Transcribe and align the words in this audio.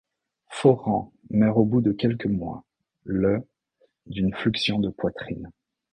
Forant 0.49 1.13
meurt 1.29 1.57
au 1.59 1.63
bout 1.63 1.81
de 1.81 1.91
quelques 1.91 2.25
mois, 2.25 2.63
le 3.03 3.47
d'une 4.07 4.33
fluxion 4.33 4.79
de 4.79 4.89
poitrine. 4.89 5.51